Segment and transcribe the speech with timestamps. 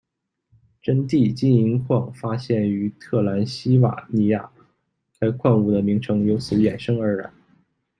[0.81, 4.51] 针碲金银矿发现于特兰西瓦尼亚，
[5.19, 7.31] 该矿物的名称由此衍生而来。